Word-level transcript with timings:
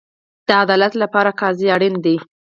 د 0.47 0.49
عدالت 0.63 0.93
لپاره 1.03 1.31
قاضي 1.39 1.67
اړین 1.75 1.95
دی 2.05 2.15